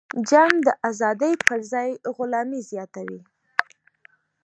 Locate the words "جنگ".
0.29-0.53